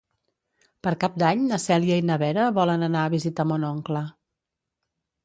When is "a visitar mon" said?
3.05-3.67